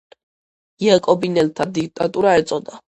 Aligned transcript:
იაკობინელთა 0.85 1.71
დიქტატურა 1.81 2.37
ეწოდა. 2.43 2.79